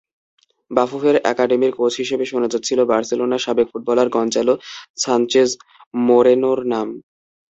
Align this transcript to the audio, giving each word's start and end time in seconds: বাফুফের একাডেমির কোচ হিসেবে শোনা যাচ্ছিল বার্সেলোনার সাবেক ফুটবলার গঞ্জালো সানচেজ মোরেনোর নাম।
বাফুফের 0.71 1.15
একাডেমির 1.31 1.73
কোচ 1.77 1.93
হিসেবে 2.01 2.25
শোনা 2.25 2.47
যাচ্ছিল 2.53 2.79
বার্সেলোনার 2.91 3.43
সাবেক 3.45 3.67
ফুটবলার 3.71 4.07
গঞ্জালো 4.15 4.53
সানচেজ 4.97 5.49
মোরেনোর 5.93 6.59
নাম। 6.73 6.87